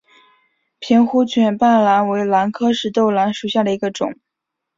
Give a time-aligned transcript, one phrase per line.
[0.79, 4.17] 瓶壶卷瓣兰为兰科石豆兰属下的一个种。